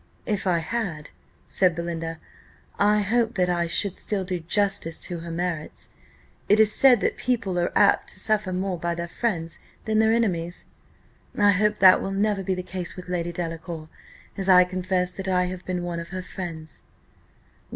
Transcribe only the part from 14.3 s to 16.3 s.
as I confess that I have been one of her